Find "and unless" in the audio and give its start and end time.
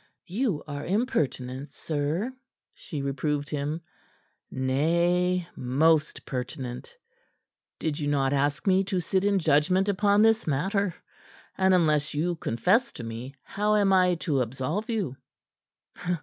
11.55-12.15